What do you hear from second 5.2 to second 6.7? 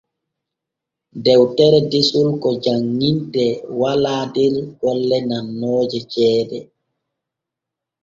nannooje ceede.